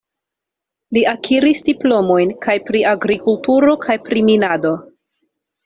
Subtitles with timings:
[0.97, 4.77] Li akiris diplomojn kaj pri agrikulturo kaj pri minado.